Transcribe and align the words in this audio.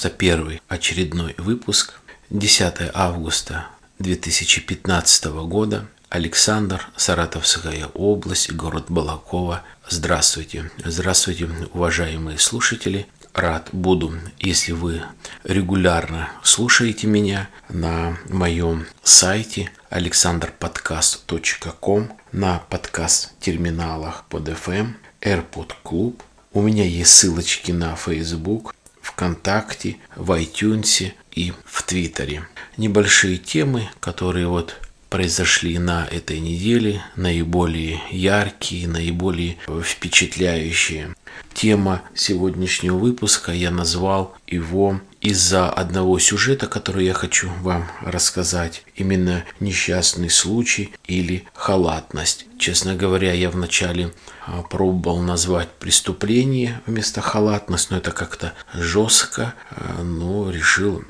денек. 0.00 0.12
91 0.22 0.60
очередной 0.68 1.34
выпуск. 1.38 1.94
10 2.30 2.90
августа 2.94 3.66
2015 3.98 5.24
года. 5.46 5.86
Александр, 6.08 6.88
Саратовская 6.96 7.86
область, 7.94 8.52
город 8.52 8.86
Балакова. 8.88 9.62
Здравствуйте. 9.88 10.70
Здравствуйте, 10.84 11.48
уважаемые 11.72 12.38
слушатели. 12.38 13.06
Рад 13.34 13.70
буду, 13.72 14.12
если 14.38 14.72
вы 14.72 15.02
регулярно 15.42 16.28
слушаете 16.42 17.06
меня 17.06 17.48
на 17.70 18.18
моем 18.28 18.86
сайте 19.02 19.72
alexanderpodcast.com, 19.90 22.12
на 22.32 22.58
подкаст-терминалах 22.68 24.24
под 24.28 24.50
FM, 24.50 24.96
AirPod 25.22 25.70
Club. 25.82 26.20
У 26.52 26.60
меня 26.60 26.84
есть 26.84 27.12
ссылочки 27.12 27.72
на 27.72 27.96
Facebook, 27.96 28.74
ВКонтакте, 29.02 29.96
в 30.16 30.30
iTunes 30.32 31.12
и 31.32 31.52
в 31.64 31.82
Твиттере. 31.82 32.46
Небольшие 32.76 33.36
темы, 33.36 33.88
которые 34.00 34.46
вот 34.46 34.76
произошли 35.10 35.78
на 35.78 36.06
этой 36.06 36.40
неделе, 36.40 37.02
наиболее 37.16 38.00
яркие, 38.10 38.88
наиболее 38.88 39.58
впечатляющие. 39.84 41.14
Тема 41.54 42.02
сегодняшнего 42.14 42.96
выпуска 42.96 43.52
я 43.52 43.70
назвал 43.70 44.34
его 44.46 45.00
из-за 45.20 45.70
одного 45.70 46.18
сюжета, 46.18 46.66
который 46.66 47.04
я 47.04 47.14
хочу 47.14 47.50
вам 47.60 47.88
рассказать. 48.00 48.84
Именно 48.96 49.44
несчастный 49.60 50.30
случай 50.30 50.92
или 51.06 51.44
халатность. 51.54 52.46
Честно 52.58 52.96
говоря, 52.96 53.32
я 53.32 53.50
вначале 53.50 54.12
а, 54.46 54.62
пробовал 54.62 55.20
назвать 55.20 55.70
преступление 55.70 56.80
вместо 56.86 57.20
халатность, 57.20 57.90
но 57.90 57.98
это 57.98 58.10
как-то 58.10 58.52
жестко, 58.74 59.54
а, 59.70 60.02
но 60.02 60.50
решил 60.50 61.04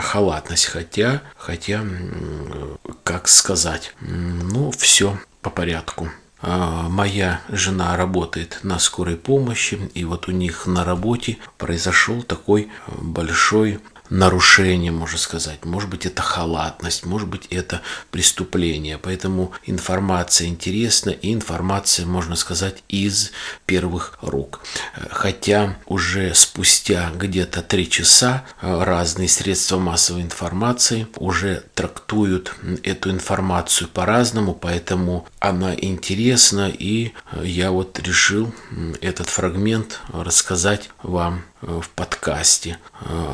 халатность. 0.00 0.66
Хотя, 0.66 1.22
хотя, 1.36 1.84
как 3.04 3.28
сказать, 3.28 3.94
ну 4.00 4.70
все 4.70 5.18
по 5.42 5.50
порядку. 5.50 6.10
А, 6.40 6.88
моя 6.88 7.40
жена 7.48 7.96
работает 7.96 8.60
на 8.62 8.78
скорой 8.78 9.16
помощи, 9.16 9.90
и 9.94 10.04
вот 10.04 10.28
у 10.28 10.32
них 10.32 10.66
на 10.66 10.84
работе 10.84 11.38
произошел 11.56 12.22
такой 12.22 12.68
большой 12.86 13.80
нарушение, 14.10 14.92
можно 14.92 15.18
сказать. 15.18 15.64
Может 15.64 15.90
быть, 15.90 16.06
это 16.06 16.22
халатность, 16.22 17.04
может 17.04 17.28
быть, 17.28 17.46
это 17.50 17.80
преступление. 18.10 18.98
Поэтому 18.98 19.52
информация 19.66 20.48
интересна, 20.48 21.10
и 21.10 21.32
информация, 21.32 22.06
можно 22.06 22.36
сказать, 22.36 22.82
из 22.88 23.32
первых 23.66 24.18
рук. 24.22 24.60
Хотя 25.10 25.78
уже 25.86 26.34
спустя 26.34 27.10
где-то 27.14 27.62
три 27.62 27.88
часа 27.88 28.44
разные 28.60 29.28
средства 29.28 29.78
массовой 29.78 30.22
информации 30.22 31.06
уже 31.16 31.64
трактуют 31.74 32.54
эту 32.82 33.10
информацию 33.10 33.88
по-разному, 33.88 34.54
поэтому 34.54 35.26
она 35.38 35.74
интересна, 35.74 36.68
и 36.68 37.12
я 37.42 37.70
вот 37.70 37.98
решил 38.00 38.54
этот 39.00 39.28
фрагмент 39.28 40.00
рассказать 40.12 40.90
вам 41.02 41.44
в 41.60 41.88
подкасте 41.90 42.78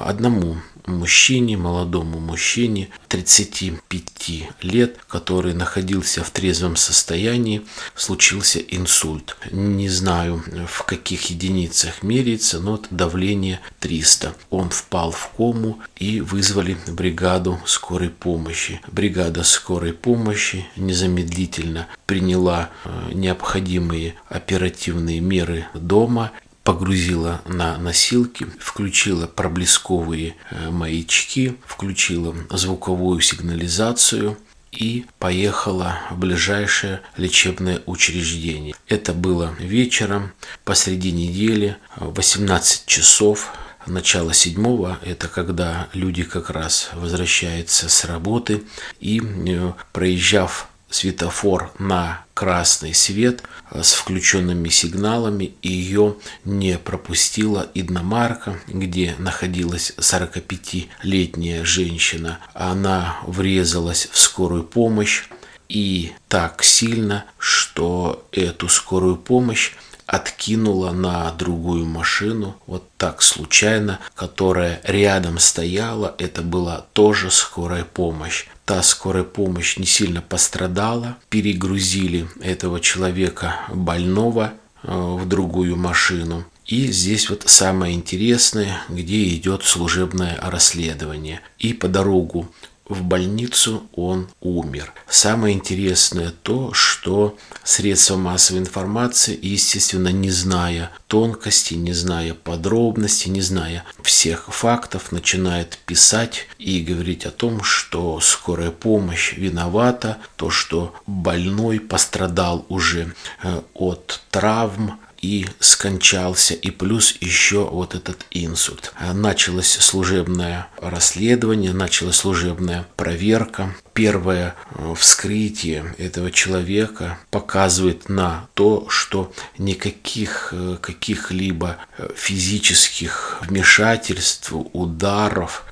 одному 0.04 0.56
мужчине, 0.86 1.56
молодому 1.56 2.20
мужчине 2.20 2.90
35 3.08 4.48
лет, 4.62 4.98
который 5.08 5.54
находился 5.54 6.22
в 6.22 6.30
трезвом 6.30 6.76
состоянии, 6.76 7.62
случился 7.94 8.58
инсульт. 8.58 9.36
Не 9.50 9.88
знаю, 9.88 10.42
в 10.68 10.82
каких 10.84 11.30
единицах 11.30 12.02
меряется, 12.02 12.60
но 12.60 12.80
давление 12.90 13.60
300. 13.80 14.34
Он 14.50 14.70
впал 14.70 15.10
в 15.10 15.30
кому 15.36 15.78
и 15.96 16.20
вызвали 16.20 16.76
бригаду 16.86 17.60
скорой 17.66 18.10
помощи. 18.10 18.80
Бригада 18.90 19.42
скорой 19.42 19.92
помощи 19.92 20.66
незамедлительно 20.76 21.88
приняла 22.06 22.70
э, 22.84 23.10
необходимые 23.12 24.14
оперативные 24.28 25.20
меры 25.20 25.66
дома 25.74 26.32
погрузила 26.64 27.42
на 27.47 27.76
носилки, 27.78 28.47
включила 28.58 29.26
проблесковые 29.26 30.34
э, 30.50 30.70
маячки, 30.70 31.56
включила 31.66 32.34
звуковую 32.50 33.20
сигнализацию 33.20 34.38
и 34.72 35.04
поехала 35.19 36.00
в 36.10 36.19
ближайшее 36.19 37.02
лечебное 37.16 37.82
учреждение. 37.86 38.75
Это 38.88 39.12
было 39.12 39.54
вечером, 39.60 40.32
посреди 40.64 41.12
недели, 41.12 41.76
18 41.97 42.86
часов, 42.86 43.52
начало 43.86 44.32
седьмого, 44.32 44.98
это 45.04 45.28
когда 45.28 45.88
люди 45.92 46.25
как 46.25 46.50
раз 46.50 46.91
возвращаются 46.94 47.88
с 47.88 48.04
работы 48.06 48.64
и 49.00 49.20
э, 49.20 49.72
проезжав 49.92 50.69
светофор 50.90 51.72
на 51.78 52.24
красный 52.34 52.94
свет 52.94 53.42
э, 53.70 53.82
с 53.82 53.94
включенными 53.94 54.68
сигналами, 54.68 55.54
и 55.62 55.68
ее 55.68 56.16
не 56.44 56.78
пропустила 56.78 57.68
иномарка, 57.74 58.58
где 58.66 59.14
находилась 59.18 59.92
45-летняя 59.98 61.64
женщина. 61.64 62.38
Она 62.52 63.18
врезалась 63.26 64.08
в 64.10 64.18
скорую 64.18 64.64
помощь 64.64 65.24
и 65.68 66.12
так 66.28 66.62
сильно, 66.62 67.24
что 67.38 68.26
эту 68.32 68.68
скорую 68.68 69.16
помощь 69.16 69.72
откинула 70.06 70.90
на 70.92 71.30
другую 71.32 71.86
машину, 71.86 72.56
вот 72.66 72.88
так 72.98 73.22
случайно, 73.22 74.00
которая 74.14 74.80
рядом 74.84 75.38
стояла. 75.38 76.14
Это 76.18 76.42
была 76.42 76.84
тоже 76.92 77.30
скорая 77.30 77.84
помощь. 77.84 78.46
Та 78.64 78.82
скорая 78.82 79.25
помощь 79.25 79.76
не 79.76 79.86
сильно 79.86 80.22
пострадала. 80.22 81.19
Перегрузили 81.28 82.28
этого 82.41 82.80
человека 82.80 83.60
больного 83.72 84.54
э, 84.82 84.88
в 84.91 85.28
другую 85.28 85.76
машину. 85.76 86.44
И 86.66 86.91
здесь 86.91 87.28
вот 87.28 87.42
самое 87.44 87.94
интересное, 87.94 88.80
где 88.88 89.28
идет 89.34 89.64
служебное 89.64 90.38
расследование. 90.41 91.42
И 91.58 91.75
по 91.75 91.88
дорогу 91.88 92.48
в 92.86 93.02
больницу 93.02 93.88
он 93.94 94.28
умер. 94.40 94.92
Самое 95.08 95.54
интересное 95.54 96.32
то, 96.42 96.72
что 96.72 97.36
средства 97.62 98.16
массовой 98.16 98.60
информации, 98.60 99.38
естественно, 99.40 100.08
не 100.08 100.30
зная 100.30 100.90
тонкости, 101.06 101.74
не 101.74 101.92
зная 101.92 102.34
подробностей, 102.34 103.30
не 103.30 103.40
зная 103.40 103.84
всех 104.02 104.52
фактов, 104.52 105.12
начинает 105.12 105.78
писать 105.86 106.46
и 106.58 106.80
говорить 106.80 107.24
о 107.26 107.30
том, 107.30 107.62
что 107.62 108.20
скорая 108.20 108.70
помощь 108.70 109.34
виновата, 109.34 110.18
то, 110.36 110.50
что 110.50 110.94
больной 111.06 111.80
пострадал 111.80 112.66
уже 112.68 113.14
э, 113.42 113.60
от 113.74 114.20
травм, 114.30 115.00
и 115.24 115.46
скончался, 115.58 116.52
и 116.52 116.70
плюс 116.70 117.14
еще 117.20 117.64
вот 117.64 117.94
этот 117.94 118.26
инсульт. 118.30 118.92
Началось 119.14 119.70
служебное 119.70 120.68
расследование, 120.76 121.72
началась 121.72 122.16
служебная 122.16 122.86
проверка. 122.96 123.75
Первое 123.94 124.56
э, 124.70 124.93
вскрытие 124.96 125.94
этого 125.99 126.32
человека 126.32 127.17
показывает 127.31 128.08
на 128.08 128.49
то, 128.55 128.88
что 128.88 129.32
никаких 129.56 130.49
э, 130.50 130.79
каких-либо 130.81 131.76
э, 131.96 132.08
физических 132.17 133.38
вмешательств, 133.43 134.52
ударов 134.73 135.64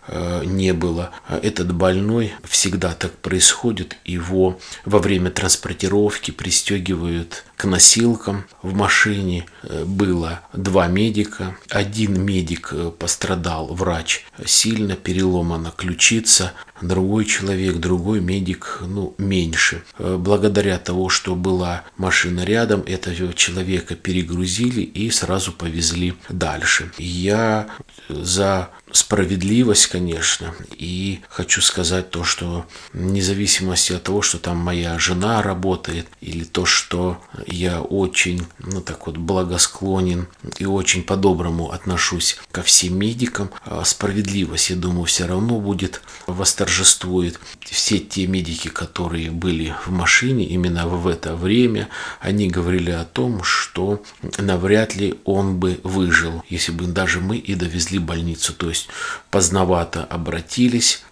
не 0.44 0.72
было. 0.72 1.12
Этот 1.28 1.72
больной 1.72 2.32
всегда 2.42 2.92
так 2.92 3.12
происходит. 3.18 3.96
Его 4.04 4.58
во 4.84 4.98
время 4.98 5.30
транспортировки 5.30 6.32
пристегивают 6.32 7.44
к 7.56 7.64
носилкам 7.66 8.44
в 8.62 8.74
машине 8.74 9.46
было 9.62 10.40
два 10.52 10.88
медика. 10.88 11.56
Один 11.70 12.20
медик 12.20 12.74
пострадал, 12.98 13.68
врач, 13.72 14.26
сильно 14.44 14.96
переломана 14.96 15.72
ключица, 15.74 16.52
другой 16.82 17.24
человек, 17.24 17.76
другой 17.76 18.20
медик, 18.20 18.78
ну, 18.82 19.14
меньше. 19.18 19.82
Э, 19.98 20.16
благодаря 20.18 20.78
того, 20.78 21.08
что 21.08 21.34
была 21.34 21.84
машина 21.96 22.44
рядом, 22.44 22.82
этого 22.86 23.32
человека 23.32 23.94
перегрузили 23.94 24.82
и 24.82 25.10
сразу 25.10 25.52
повезли 25.52 26.14
дальше. 26.28 26.90
Я 26.98 27.68
за 28.08 28.70
справедливость, 28.92 29.86
конечно. 29.86 30.54
И 30.72 31.20
хочу 31.28 31.60
сказать 31.60 32.10
то, 32.10 32.24
что 32.24 32.66
вне 32.92 33.22
зависимости 33.22 33.92
от 33.92 34.04
того, 34.04 34.22
что 34.22 34.38
там 34.38 34.58
моя 34.58 34.98
жена 34.98 35.42
работает, 35.42 36.06
или 36.20 36.44
то, 36.44 36.64
что 36.64 37.20
я 37.46 37.80
очень, 37.80 38.46
ну 38.58 38.80
так 38.80 39.06
вот, 39.06 39.16
благосклонен 39.16 40.28
и 40.58 40.66
очень 40.66 41.02
по-доброму 41.02 41.70
отношусь 41.70 42.38
ко 42.50 42.62
всем 42.62 42.98
медикам, 42.98 43.50
а 43.64 43.84
справедливость, 43.84 44.70
я 44.70 44.76
думаю, 44.76 45.04
все 45.04 45.26
равно 45.26 45.58
будет 45.58 46.02
восторжествует. 46.26 47.40
Все 47.72 47.98
те 47.98 48.26
медики, 48.26 48.68
которые 48.68 49.30
были 49.30 49.74
в 49.86 49.90
машине 49.90 50.44
именно 50.44 50.86
в 50.86 51.08
это 51.08 51.34
время, 51.34 51.88
они 52.20 52.48
говорили 52.48 52.90
о 52.90 53.06
том, 53.06 53.42
что 53.42 54.02
навряд 54.36 54.94
ли 54.94 55.14
он 55.24 55.58
бы 55.58 55.80
выжил, 55.82 56.44
если 56.50 56.70
бы 56.70 56.84
даже 56.84 57.20
мы 57.20 57.38
и 57.38 57.54
довезли 57.54 57.98
больницу. 57.98 58.52
То 58.52 58.68
есть 58.68 58.88
поздновато 59.30 60.04
обратились 60.04 61.02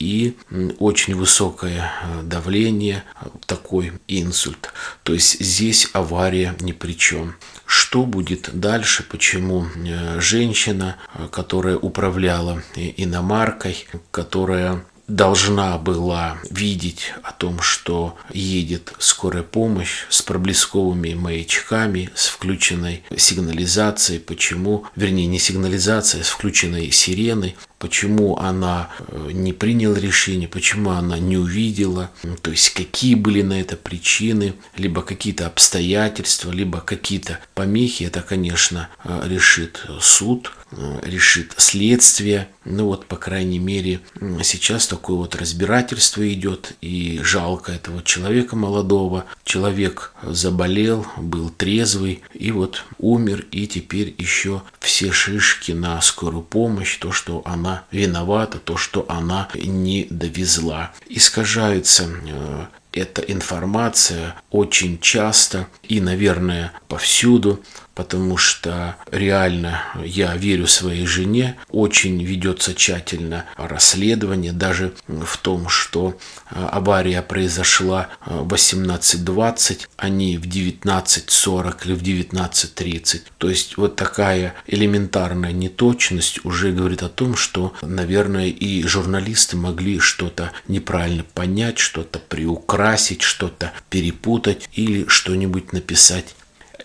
и 0.00 0.36
очень 0.80 1.14
высокое 1.14 1.92
э, 2.02 2.22
давление, 2.22 3.04
такой 3.46 3.92
инсульт. 4.08 4.72
То 5.04 5.12
есть 5.12 5.38
здесь 5.40 5.90
авария 5.92 6.56
ни 6.58 6.72
при 6.72 6.94
чем. 6.94 7.36
Что 7.66 8.04
будет 8.04 8.50
дальше, 8.52 9.04
почему 9.08 9.66
э, 9.76 10.18
женщина, 10.18 10.96
э, 11.14 11.28
которая 11.30 11.76
управляла 11.76 12.64
иномаркой, 12.74 13.86
которая 14.10 14.82
должна 15.08 15.76
была 15.78 16.38
видеть 16.50 17.12
о 17.22 17.32
том, 17.32 17.60
что 17.60 18.16
едет 18.32 18.92
скорая 18.98 19.42
помощь 19.42 20.06
с 20.08 20.22
проблесковыми 20.22 21.14
маячками, 21.14 22.10
с 22.14 22.28
включенной 22.28 23.02
сигнализацией. 23.16 24.20
Почему? 24.20 24.84
Вернее, 24.96 25.26
не 25.26 25.38
сигнализация, 25.38 26.22
а 26.22 26.24
с 26.24 26.28
включенной 26.28 26.90
сиреной 26.90 27.56
почему 27.78 28.38
она 28.38 28.88
э, 28.98 29.30
не 29.32 29.52
приняла 29.52 29.98
решение, 29.98 30.48
почему 30.48 30.90
она 30.90 31.18
не 31.18 31.36
увидела, 31.36 32.10
то 32.42 32.50
есть 32.50 32.70
какие 32.70 33.14
были 33.14 33.42
на 33.42 33.60
это 33.60 33.76
причины, 33.76 34.54
либо 34.76 35.02
какие-то 35.02 35.46
обстоятельства, 35.46 36.50
либо 36.50 36.80
какие-то 36.80 37.40
помехи, 37.54 38.04
это, 38.04 38.22
конечно, 38.22 38.88
э, 39.04 39.24
решит 39.26 39.84
суд, 40.00 40.52
э, 40.72 41.00
решит 41.04 41.54
следствие. 41.58 42.48
Ну 42.64 42.86
вот, 42.86 43.04
по 43.04 43.16
крайней 43.16 43.58
мере, 43.58 44.00
сейчас 44.42 44.86
такое 44.86 45.16
вот 45.16 45.34
разбирательство 45.34 46.26
идет, 46.32 46.72
и 46.80 47.20
жалко 47.22 47.72
этого 47.72 48.02
человека 48.02 48.56
молодого. 48.56 49.26
Человек 49.44 50.14
заболел, 50.22 51.06
был 51.18 51.50
трезвый, 51.50 52.22
и 52.32 52.50
вот 52.50 52.84
умер, 52.98 53.46
и 53.50 53.66
теперь 53.66 54.14
еще 54.16 54.62
все 54.80 55.12
шишки 55.12 55.72
на 55.72 56.00
скорую 56.00 56.42
помощь, 56.42 56.96
то, 56.96 57.12
что 57.12 57.42
она 57.44 57.63
виновата, 57.90 58.58
то, 58.58 58.76
что 58.76 59.06
она 59.08 59.48
не 59.54 60.06
довезла. 60.10 60.92
Искажается 61.08 62.04
э, 62.04 62.66
эта 62.92 63.22
информация 63.22 64.36
очень 64.50 64.98
часто 65.00 65.66
и, 65.82 66.00
наверное, 66.00 66.72
повсюду 66.88 67.60
потому 67.94 68.36
что 68.36 68.96
реально 69.10 69.82
я 70.04 70.36
верю 70.36 70.66
своей 70.66 71.06
жене, 71.06 71.56
очень 71.70 72.22
ведется 72.22 72.74
тщательно 72.74 73.44
расследование, 73.56 74.52
даже 74.52 74.92
в 75.06 75.36
том, 75.38 75.68
что 75.68 76.18
э, 76.50 76.68
авария 76.70 77.22
произошла 77.22 78.08
э, 78.26 78.40
в 78.40 78.52
18.20, 78.52 79.88
а 79.96 80.08
не 80.08 80.36
в 80.36 80.46
19.40 80.46 81.76
или 81.84 81.94
в 81.94 82.02
19.30. 82.02 83.22
То 83.38 83.48
есть 83.48 83.76
вот 83.76 83.96
такая 83.96 84.54
элементарная 84.66 85.52
неточность 85.52 86.44
уже 86.44 86.72
говорит 86.72 87.02
о 87.02 87.08
том, 87.08 87.36
что, 87.36 87.74
наверное, 87.82 88.48
и 88.48 88.82
журналисты 88.82 89.56
могли 89.56 89.98
что-то 90.00 90.52
неправильно 90.68 91.24
понять, 91.34 91.78
что-то 91.78 92.18
приукрасить, 92.18 93.22
что-то 93.22 93.72
перепутать 93.90 94.68
или 94.72 95.06
что-нибудь 95.08 95.72
написать 95.72 96.34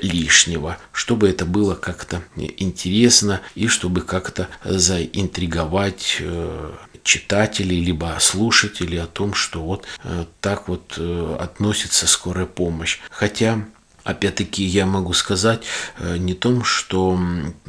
лишнего, 0.01 0.77
чтобы 0.91 1.29
это 1.29 1.45
было 1.45 1.75
как-то 1.75 2.21
интересно 2.35 3.41
и 3.55 3.67
чтобы 3.67 4.01
как-то 4.01 4.47
заинтриговать 4.63 6.17
э, 6.19 6.71
читателей 7.03 7.83
либо 7.83 8.17
слушателей 8.19 9.01
о 9.01 9.07
том, 9.07 9.33
что 9.33 9.61
вот 9.61 9.85
э, 10.03 10.25
так 10.41 10.67
вот 10.67 10.95
э, 10.97 11.37
относится 11.39 12.07
скорая 12.07 12.45
помощь. 12.45 12.99
Хотя 13.09 13.65
Опять-таки 14.05 14.63
я 14.63 14.87
могу 14.87 15.13
сказать 15.13 15.61
не 15.99 16.33
том, 16.33 16.63
что 16.63 17.19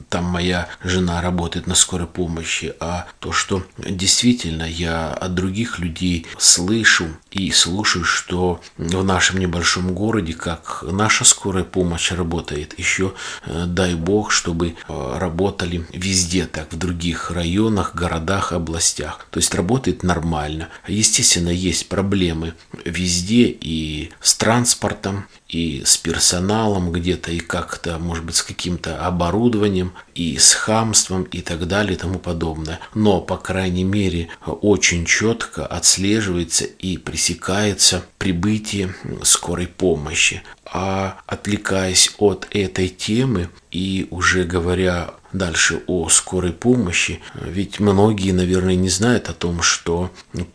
там 0.08 0.24
моя 0.24 0.68
жена 0.82 1.20
работает 1.20 1.66
на 1.66 1.74
скорой 1.74 2.06
помощи, 2.06 2.72
а 2.80 3.08
то, 3.18 3.32
что 3.32 3.66
действительно 3.76 4.62
я 4.62 5.12
от 5.12 5.34
других 5.34 5.80
людей 5.80 6.26
слышу 6.38 7.08
и 7.30 7.50
слушаю, 7.52 8.04
что 8.04 8.60
в 8.76 9.04
нашем 9.04 9.38
небольшом 9.38 9.94
городе, 9.94 10.32
как 10.32 10.84
наша 10.90 11.24
скорая 11.24 11.64
помощь 11.64 12.10
работает, 12.12 12.78
еще 12.78 13.14
э, 13.46 13.64
дай 13.66 13.94
бог, 13.94 14.30
чтобы 14.32 14.74
э, 14.88 15.18
работали 15.18 15.86
везде 15.92 16.46
так, 16.46 16.72
в 16.72 16.76
других 16.76 17.30
районах, 17.30 17.94
городах, 17.94 18.52
областях. 18.52 19.26
То 19.30 19.38
есть 19.38 19.54
работает 19.54 20.02
нормально. 20.02 20.68
Естественно, 20.88 21.50
есть 21.50 21.88
проблемы 21.88 22.54
везде 22.84 23.44
и 23.46 24.10
с 24.20 24.34
транспортом, 24.34 25.26
и 25.48 25.82
с 25.84 25.96
персоналом 25.96 26.92
где-то, 26.92 27.32
и 27.32 27.40
как-то, 27.40 27.98
может 27.98 28.24
быть, 28.24 28.36
с 28.36 28.42
каким-то 28.42 29.04
оборудованием, 29.04 29.92
и 30.14 30.38
с 30.38 30.52
хамством, 30.52 31.24
и 31.24 31.40
так 31.40 31.66
далее, 31.66 31.94
и 31.94 31.98
тому 31.98 32.18
подобное. 32.18 32.78
Но, 32.94 33.20
по 33.20 33.36
крайней 33.36 33.84
мере, 33.84 34.28
очень 34.46 35.04
четко 35.04 35.66
отслеживается 35.66 36.64
и 36.64 36.96
пресекается 37.20 38.02
прибытие 38.16 38.94
скорой 39.22 39.66
помощи. 39.66 40.42
А 40.64 41.18
отвлекаясь 41.26 42.14
от 42.16 42.46
этой 42.50 42.88
темы 42.88 43.50
и 43.70 44.06
уже 44.10 44.44
говоря 44.44 45.10
дальше 45.34 45.82
о 45.86 46.08
скорой 46.08 46.52
помощи, 46.52 47.20
ведь 47.34 47.78
многие, 47.78 48.32
наверное, 48.32 48.74
не 48.74 48.88
знают 48.88 49.28
о 49.28 49.34
том, 49.34 49.60
что 49.60 50.10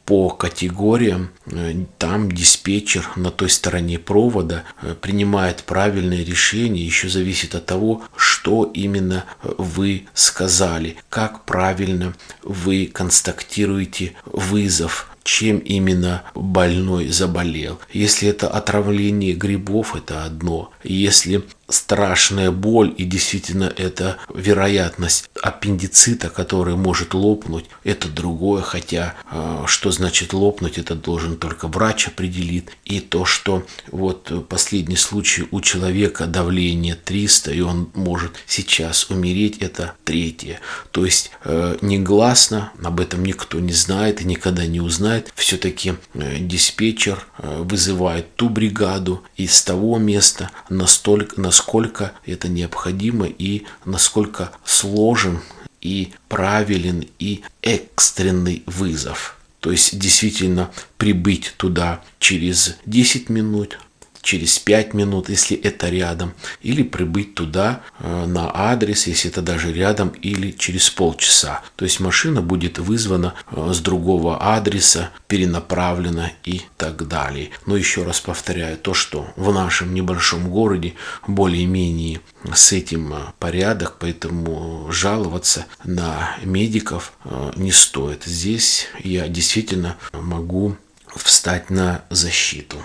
по 0.06 0.30
категориям 0.30 1.30
э, 1.46 1.86
там 2.00 2.32
диспетчер 2.32 3.08
на 3.16 3.30
той 3.30 3.50
стороне 3.50 4.00
провода 4.00 4.64
э, 4.82 4.96
принимает 5.00 5.64
правильное 5.66 6.24
решение, 6.26 6.84
еще 6.84 7.10
зависит 7.10 7.54
от 7.54 7.68
того, 7.68 8.04
что 8.18 8.64
именно 8.74 9.26
вы 9.44 10.08
сказали, 10.14 10.98
как 11.10 11.46
правильно 11.46 12.16
вы 12.42 12.90
констатируете 12.92 14.14
вызов 14.26 15.15
чем 15.25 15.57
именно 15.57 16.22
больной 16.36 17.07
заболел. 17.07 17.80
Если 17.92 18.30
это 18.30 18.47
отравление 18.47 19.33
грибов, 19.33 19.95
это 19.95 20.23
одно. 20.23 20.71
Если 20.83 21.44
страшная 21.68 22.52
боль 22.52 22.94
и 22.98 23.04
действительно 23.04 23.72
это 23.76 24.18
вероятность 24.34 25.30
аппендицита, 25.42 26.30
который 26.30 26.76
может 26.76 27.14
лопнуть, 27.14 27.66
это 27.84 28.07
другое, 28.07 28.62
хотя 28.62 29.16
а, 29.30 29.64
что 29.68 29.92
значит 29.92 30.34
лопнуть, 30.34 30.78
это 30.78 30.95
должен 30.95 31.38
только 31.38 31.68
врач 31.68 32.07
определить. 32.07 32.66
И 32.84 33.00
то, 33.00 33.26
что 33.26 33.66
вот 33.92 34.48
последний 34.48 34.95
случай 34.95 35.48
у 35.52 35.62
человека 35.62 36.28
давление 36.28 36.95
300, 36.95 37.52
и 37.52 37.62
он 37.62 37.90
может 37.94 38.34
сейчас 38.45 39.10
умереть, 39.10 39.57
это 39.60 39.95
третье. 40.04 40.60
То 40.92 41.06
есть 41.06 41.31
э, 41.44 41.78
негласно, 41.81 42.72
об 42.84 43.00
этом 43.00 43.26
никто 43.26 43.60
не 43.60 43.74
знает 43.74 44.22
и 44.22 44.26
никогда 44.26 44.66
не 44.66 44.81
узнает, 44.81 45.31
все-таки 45.36 45.95
э, 46.14 46.38
диспетчер 46.40 47.26
э, 47.38 47.62
вызывает 47.64 48.36
ту 48.36 48.50
бригаду 48.50 49.24
из 49.36 49.62
того 49.64 49.98
места 49.98 50.52
настолько, 50.69 51.40
насколько 51.56 52.12
это 52.26 52.50
необходимо 52.50 53.28
и 53.28 53.64
насколько 53.85 54.52
сложен 54.66 55.40
и 55.80 56.12
правилен 56.28 57.07
и 57.18 57.44
экстренный 57.62 58.64
вызов. 58.66 59.38
То 59.62 59.71
есть 59.71 59.97
действительно 59.97 60.69
прибыть 60.97 61.54
туда 61.56 62.04
через 62.19 62.76
10 62.85 63.30
минут, 63.30 63.80
через 64.26 64.58
5 64.58 64.96
минут, 64.96 65.30
если 65.30 65.56
это 65.56 65.88
рядом, 65.88 66.34
или 66.64 66.82
прибыть 66.82 67.36
туда 67.36 67.84
э, 68.00 68.26
на 68.26 68.50
адрес, 68.54 69.06
если 69.06 69.30
это 69.30 69.44
даже 69.44 69.72
рядом, 69.72 70.10
или 70.10 70.50
через 70.50 70.90
полчаса. 70.90 71.62
То 71.76 71.86
есть 71.86 72.00
машина 72.00 72.42
будет 72.42 72.80
вызвана 72.80 73.36
э, 73.52 73.72
с 73.72 73.80
другого 73.80 74.56
адреса, 74.56 75.12
перенаправлена 75.28 76.32
и 76.44 76.64
так 76.76 77.08
далее. 77.08 77.52
Но 77.68 77.78
еще 77.78 78.04
раз 78.04 78.20
повторяю, 78.20 78.80
то, 78.80 78.96
что 78.96 79.28
в 79.36 79.54
нашем 79.54 79.94
небольшом 79.94 80.50
городе 80.50 80.96
более-менее 81.28 82.20
с 82.52 82.72
этим 82.72 83.14
э, 83.14 83.18
порядок, 83.38 83.98
поэтому 84.00 84.92
жаловаться 84.92 85.68
на 85.84 86.36
медиков 86.44 87.14
не 87.56 87.72
стоит. 87.72 88.24
Здесь 88.24 88.88
я 89.04 89.28
действительно 89.28 89.98
могу 90.14 90.76
встать 91.16 91.70
на 91.70 92.04
защиту. 92.10 92.78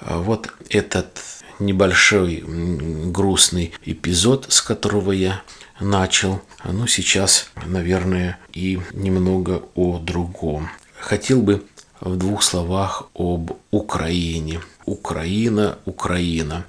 Вот 0.00 0.50
этот 0.70 1.18
небольшой 1.58 2.44
грустный 2.46 3.72
эпизод, 3.84 4.46
с 4.48 4.62
которого 4.62 5.12
я 5.12 5.42
начал. 5.80 6.40
Ну, 6.64 6.86
сейчас, 6.86 7.50
наверное, 7.66 8.38
и 8.52 8.80
немного 8.92 9.62
о 9.74 9.98
другом. 9.98 10.70
Хотел 10.98 11.42
бы 11.42 11.64
в 12.00 12.16
двух 12.16 12.42
словах 12.42 13.08
об 13.14 13.52
Украине. 13.70 14.60
Украина, 14.84 15.78
Украина. 15.84 16.64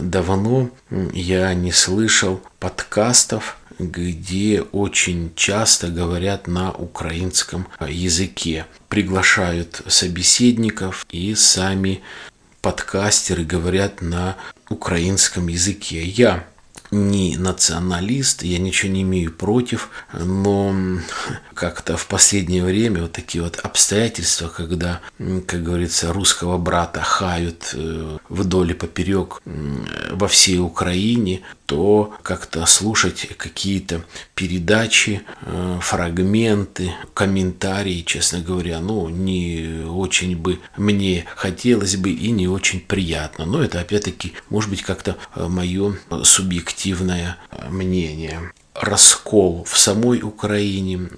Давно 0.00 0.70
я 1.12 1.54
не 1.54 1.72
слышал 1.72 2.40
подкастов, 2.58 3.56
где 3.78 4.62
очень 4.72 5.32
часто 5.36 5.88
говорят 5.88 6.46
на 6.46 6.72
украинском 6.72 7.66
языке. 7.86 8.66
Приглашают 8.88 9.82
собеседников 9.86 11.06
и 11.10 11.34
сами 11.34 12.02
подкастеры 12.60 13.44
говорят 13.44 14.02
на 14.02 14.36
украинском 14.68 15.48
языке. 15.48 16.02
Я 16.02 16.44
не 16.90 17.36
националист, 17.36 18.42
я 18.42 18.58
ничего 18.58 18.92
не 18.92 19.02
имею 19.02 19.32
против, 19.32 19.90
но 20.12 20.74
как-то 21.54 21.96
в 21.96 22.06
последнее 22.06 22.64
время 22.64 23.02
вот 23.02 23.12
такие 23.12 23.42
вот 23.44 23.58
обстоятельства, 23.58 24.48
когда, 24.48 25.00
как 25.46 25.62
говорится, 25.62 26.12
русского 26.12 26.58
брата 26.58 27.00
хают 27.00 27.74
э, 27.74 28.18
вдоль 28.28 28.72
и 28.72 28.74
поперек 28.74 29.40
во 29.44 30.26
всей 30.26 30.58
Украине, 30.58 31.42
то 31.66 32.14
как-то 32.22 32.66
слушать 32.66 33.28
какие-то 33.36 34.04
передачи, 34.34 35.22
э, 35.42 35.78
фрагменты, 35.80 36.92
комментарии, 37.14 38.02
честно 38.06 38.40
говоря, 38.40 38.80
ну, 38.80 39.08
не 39.08 39.84
очень 39.86 40.36
бы 40.36 40.58
мне 40.76 41.26
хотелось 41.36 41.96
бы 41.96 42.10
и 42.10 42.30
не 42.30 42.48
очень 42.48 42.80
приятно. 42.80 43.44
Но 43.44 43.62
это, 43.62 43.80
опять-таки, 43.80 44.32
может 44.48 44.70
быть, 44.70 44.82
как-то 44.82 45.16
э, 45.36 45.46
мое 45.46 45.96
субъективное 46.24 46.79
мнение. 47.68 48.52
Раскол 48.74 49.64
в 49.64 49.78
самой 49.78 50.22
Украине, 50.22 51.10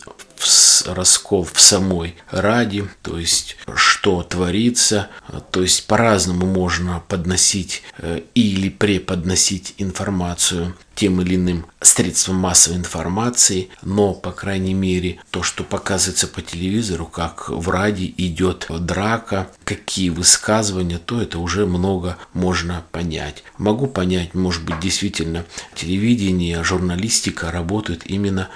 раскол 0.86 1.44
в 1.44 1.60
самой 1.60 2.16
Раде, 2.30 2.88
то 3.02 3.18
есть 3.18 3.56
что 3.74 4.22
творится, 4.22 5.08
то 5.50 5.62
есть 5.62 5.86
по-разному 5.86 6.46
можно 6.46 7.02
подносить 7.08 7.82
э, 7.98 8.22
или 8.34 8.68
преподносить 8.68 9.74
информацию 9.78 10.74
тем 10.94 11.20
или 11.20 11.36
иным 11.36 11.66
средством 11.80 12.36
массовой 12.36 12.76
информации, 12.76 13.70
но, 13.82 14.14
по 14.14 14.32
крайней 14.32 14.74
мере, 14.74 15.20
то, 15.30 15.42
что 15.42 15.64
показывается 15.64 16.28
по 16.28 16.42
телевизору, 16.42 17.06
как 17.06 17.48
в 17.48 17.68
Раде 17.70 18.12
идет 18.16 18.66
драка, 18.68 19.48
какие 19.64 20.10
высказывания, 20.10 20.98
то 20.98 21.20
это 21.20 21.38
уже 21.38 21.66
много 21.66 22.18
можно 22.34 22.84
понять. 22.92 23.42
Могу 23.58 23.86
понять, 23.86 24.34
может 24.34 24.64
быть, 24.64 24.80
действительно, 24.80 25.44
телевидение, 25.74 26.62
журналистика 26.62 27.50
работают 27.50 28.02
именно 28.04 28.48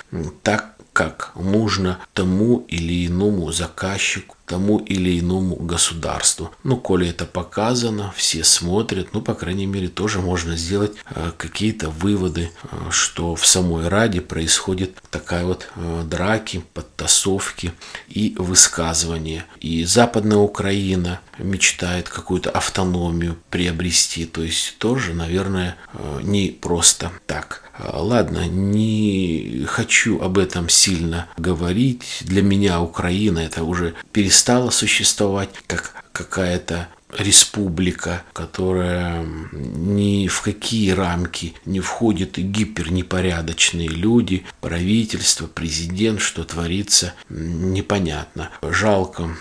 так, 0.43 0.76
как 0.97 1.33
нужно 1.37 1.99
тому 2.15 2.65
или 2.69 3.07
иному 3.07 3.53
заказчику, 3.53 4.36
тому 4.47 4.79
или 4.79 5.19
иному 5.19 5.57
государству. 5.57 6.51
Ну, 6.63 6.77
коли 6.77 7.09
это 7.09 7.27
показано, 7.27 8.13
все 8.17 8.45
смотрят, 8.45 9.09
ну, 9.13 9.21
по 9.21 9.35
крайней 9.35 9.67
мере, 9.67 9.89
тоже 9.89 10.21
можно 10.21 10.57
сделать 10.57 10.93
э, 11.11 11.33
какие-то 11.37 11.91
выводы, 11.91 12.51
э, 12.63 12.77
что 12.91 13.35
в 13.35 13.47
самой 13.47 13.89
Раде 13.89 14.21
происходит 14.21 14.97
такая 15.11 15.45
вот 15.45 15.69
э, 15.75 16.03
драки, 16.09 16.63
подтасовки 16.75 17.73
и 18.09 18.35
высказывания. 18.39 19.45
И 19.61 19.85
Западная 19.85 20.39
Украина 20.39 21.21
мечтает 21.39 22.09
какую-то 22.09 22.51
автономию 22.51 23.37
приобрести, 23.51 24.25
то 24.25 24.43
есть 24.43 24.79
тоже, 24.79 25.13
наверное, 25.13 25.77
не 26.23 26.49
просто 26.49 27.13
так. 27.27 27.63
Ладно, 27.79 28.47
не 28.47 29.65
хочу 29.67 30.21
об 30.21 30.39
этом 30.39 30.69
сильно 30.69 31.29
говорить. 31.37 32.03
Для 32.23 32.43
меня 32.43 32.81
Украина 32.81 33.41
это 33.41 33.65
уже 33.65 33.95
перестала 34.37 34.69
существовать 34.69 35.49
как 35.67 35.95
какая-то 36.13 36.89
республика, 37.17 38.23
которая 38.35 39.25
ни 39.53 40.29
в 40.29 40.43
какие 40.43 40.91
рамки 40.91 41.55
не 41.65 41.81
входит 41.81 42.37
гипернепорядочные 42.37 43.89
люди, 43.89 44.45
правительство, 44.61 45.47
президент, 45.47 46.21
что 46.21 46.45
творится, 46.45 47.15
непонятно. 47.31 48.51
Жалко 48.61 49.35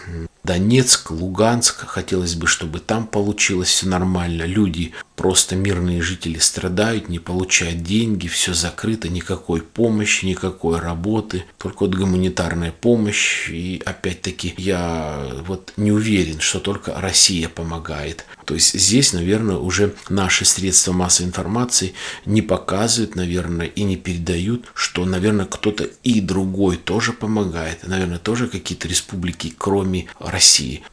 Донецк, 0.46 1.12
Луганск. 1.12 1.86
Хотелось 1.88 2.36
бы, 2.36 2.48
чтобы 2.48 2.80
там 2.80 3.08
получилось 3.08 3.70
все 3.70 3.88
нормально. 3.88 4.44
Люди, 4.44 4.94
просто 5.16 5.56
мирные 5.56 6.02
жители 6.02 6.38
страдают, 6.38 7.10
не 7.10 7.20
получают 7.20 7.82
деньги, 7.84 8.28
все 8.28 8.54
закрыто, 8.54 9.10
никакой 9.10 9.62
помощи, 9.62 10.26
никакой 10.26 10.80
работы, 10.80 11.46
только 11.58 11.84
вот 11.84 11.96
гуманитарная 11.96 12.72
помощь. 12.72 13.50
И 13.50 13.82
опять-таки 13.86 14.54
я 14.58 15.32
вот 15.48 15.74
не 15.78 15.92
уверен, 15.92 16.40
что 16.40 16.60
только 16.60 17.00
Россия 17.00 17.50
помогает. 17.50 18.26
То 18.46 18.54
есть 18.54 18.80
здесь, 18.80 19.14
наверное, 19.14 19.58
уже 19.58 19.96
наши 20.10 20.46
средства 20.46 20.92
массовой 20.92 21.30
информации 21.30 21.94
не 22.26 22.42
показывают, 22.42 23.16
наверное, 23.16 23.66
и 23.66 23.84
не 23.84 23.96
передают, 23.96 24.66
что, 24.76 25.06
наверное, 25.06 25.46
кто-то 25.46 25.86
и 26.04 26.22
другой 26.22 26.78
тоже 26.78 27.14
помогает. 27.14 27.88
Наверное, 27.88 28.20
тоже 28.20 28.48
какие-то 28.48 28.88
республики, 28.88 29.54
кроме. 29.58 30.08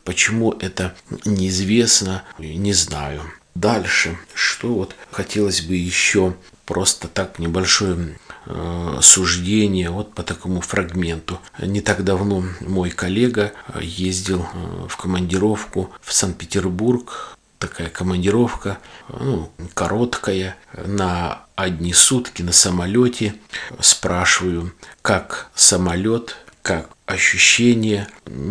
Почему 0.04 0.52
это 0.52 0.94
неизвестно, 1.24 2.22
не 2.38 2.72
знаю. 2.72 3.22
Дальше, 3.54 4.18
что 4.34 4.68
вот 4.72 4.94
хотелось 5.10 5.60
бы 5.60 5.74
еще 5.74 6.34
просто 6.64 7.06
так 7.06 7.38
небольшое 7.38 8.16
э, 8.46 8.98
суждение 9.02 9.90
вот 9.90 10.14
по 10.14 10.22
такому 10.22 10.62
фрагменту. 10.62 11.38
Не 11.58 11.82
так 11.82 12.02
давно 12.02 12.44
мой 12.60 12.90
коллега 12.90 13.52
ездил 13.78 14.46
э, 14.54 14.86
в 14.88 14.96
командировку 14.96 15.90
в 16.00 16.12
Санкт-Петербург 16.14 17.36
такая 17.62 17.90
командировка, 17.90 18.78
ну, 19.08 19.52
короткая, 19.74 20.56
на 20.84 21.42
одни 21.54 21.92
сутки 21.92 22.42
на 22.42 22.50
самолете. 22.50 23.36
Спрашиваю, 23.78 24.74
как 25.00 25.48
самолет, 25.54 26.36
как 26.62 26.90
ощущение. 27.06 28.06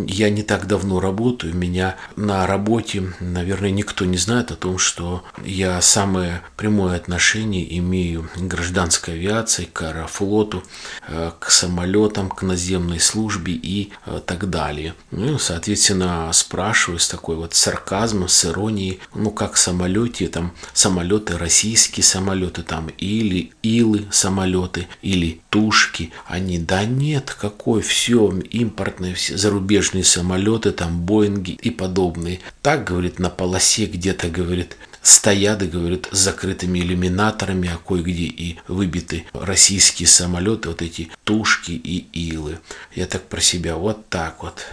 Я 0.07 0.29
не 0.29 0.43
так 0.43 0.67
давно 0.67 0.99
работаю, 0.99 1.55
меня 1.55 1.95
на 2.15 2.45
работе, 2.45 3.13
наверное, 3.19 3.71
никто 3.71 4.05
не 4.05 4.17
знает 4.17 4.51
о 4.51 4.55
том, 4.55 4.77
что 4.77 5.23
я 5.43 5.81
самое 5.81 6.41
прямое 6.57 6.95
отношение 6.95 7.77
имею 7.79 8.29
к 8.35 8.39
гражданской 8.39 9.15
авиации, 9.15 9.65
к 9.65 9.81
аэрофлоту, 9.81 10.63
э, 11.07 11.31
к 11.39 11.49
самолетам, 11.49 12.29
к 12.29 12.41
наземной 12.41 12.99
службе 12.99 13.53
и 13.53 13.91
э, 14.05 14.19
так 14.25 14.49
далее. 14.49 14.95
Ну, 15.11 15.39
соответственно, 15.39 16.29
спрашиваю 16.33 16.99
с 16.99 17.07
такой 17.07 17.37
вот 17.37 17.55
сарказмом, 17.55 18.27
с 18.27 18.45
иронией, 18.45 18.99
ну, 19.15 19.31
как 19.31 19.57
самолете, 19.57 20.27
там, 20.27 20.53
самолеты, 20.73 21.37
российские 21.37 22.03
самолеты, 22.03 22.63
там, 22.63 22.89
или 22.97 23.51
илы 23.63 24.05
самолеты, 24.11 24.87
или 25.01 25.41
тушки, 25.49 26.11
они, 26.27 26.59
да 26.59 26.85
нет, 26.85 27.35
какой, 27.39 27.81
все, 27.81 28.31
импортные 28.41 29.15
все 29.15 29.37
зарубежные 29.37 30.03
самолеты, 30.03 30.71
там 30.71 31.01
Боинги 31.01 31.51
и 31.51 31.69
подобные. 31.69 32.39
Так, 32.61 32.85
говорит, 32.85 33.19
на 33.19 33.29
полосе 33.29 33.85
где-то, 33.85 34.29
говорит, 34.29 34.77
стоят, 35.01 35.67
говорит, 35.69 36.07
с 36.11 36.17
закрытыми 36.17 36.79
иллюминаторами, 36.79 37.69
а 37.69 37.77
кое-где 37.77 38.23
и 38.23 38.57
выбиты 38.67 39.25
российские 39.33 40.07
самолеты, 40.07 40.69
вот 40.69 40.81
эти 40.81 41.09
тушки 41.23 41.71
и 41.71 42.05
илы. 42.13 42.59
Я 42.95 43.07
так 43.07 43.23
про 43.23 43.41
себя 43.41 43.75
вот 43.75 44.07
так 44.09 44.43
вот 44.43 44.65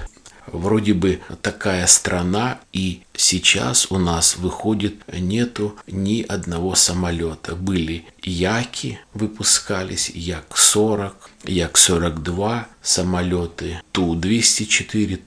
вроде 0.53 0.95
бы 0.95 1.21
такая 1.43 1.87
страна, 1.87 2.61
и 2.73 3.03
сейчас 3.15 3.91
у 3.91 3.99
нас 3.99 4.37
выходит 4.37 4.95
нету 5.13 5.77
ни 5.87 6.23
одного 6.23 6.75
самолета. 6.75 7.55
Были 7.55 8.05
Яки 8.23 8.99
выпускались, 9.15 10.11
Як-40, 10.11 11.13
Як-42, 11.45 12.65
самолеты 12.83 13.81
Ту-204, 13.93 15.19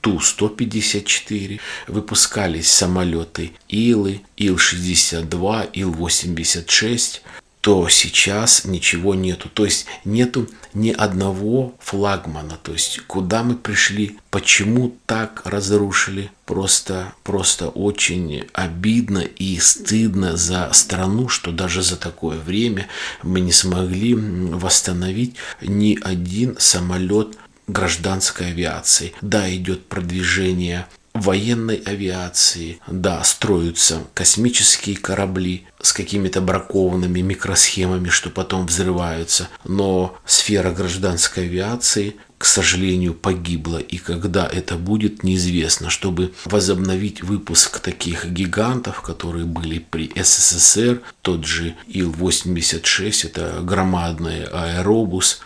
Ту-154, 0.00 1.60
выпускались 1.88 2.70
самолеты 2.70 3.52
Илы, 3.68 4.22
Ил-62, 4.36 5.70
Ил-86, 5.72 7.20
то 7.60 7.88
сейчас 7.88 8.64
ничего 8.64 9.14
нету. 9.14 9.48
То 9.48 9.64
есть 9.64 9.86
нету 10.04 10.48
ни 10.72 10.90
одного 10.90 11.74
флагмана. 11.78 12.58
То 12.62 12.72
есть 12.72 13.00
куда 13.06 13.42
мы 13.42 13.54
пришли, 13.54 14.18
почему 14.30 14.96
так 15.06 15.42
разрушили. 15.44 16.30
Просто, 16.46 17.12
просто 17.22 17.68
очень 17.68 18.44
обидно 18.52 19.18
и 19.18 19.58
стыдно 19.58 20.36
за 20.36 20.70
страну, 20.72 21.28
что 21.28 21.52
даже 21.52 21.82
за 21.82 21.96
такое 21.96 22.38
время 22.38 22.88
мы 23.22 23.40
не 23.40 23.52
смогли 23.52 24.14
восстановить 24.14 25.36
ни 25.60 25.98
один 26.02 26.56
самолет 26.58 27.36
гражданской 27.68 28.48
авиации. 28.48 29.12
Да, 29.20 29.52
идет 29.54 29.86
продвижение 29.86 30.86
военной 31.14 31.76
авиации. 31.76 32.80
Да, 32.86 33.22
строятся 33.24 34.02
космические 34.14 34.96
корабли 34.96 35.66
с 35.80 35.92
какими-то 35.92 36.40
бракованными 36.40 37.20
микросхемами, 37.20 38.08
что 38.08 38.30
потом 38.30 38.66
взрываются. 38.66 39.48
Но 39.64 40.18
сфера 40.24 40.70
гражданской 40.72 41.44
авиации 41.44 42.16
к 42.40 42.46
сожалению, 42.46 43.12
погибла. 43.12 43.76
И 43.76 43.98
когда 43.98 44.46
это 44.46 44.76
будет, 44.76 45.22
неизвестно. 45.22 45.90
Чтобы 45.90 46.32
возобновить 46.46 47.22
выпуск 47.22 47.80
таких 47.80 48.24
гигантов, 48.30 49.02
которые 49.02 49.44
были 49.44 49.78
при 49.78 50.10
СССР, 50.16 51.02
тот 51.20 51.44
же 51.44 51.76
Ил-86, 51.86 53.26
это 53.26 53.60
громадный 53.60 54.44
аэробус, 54.44 55.42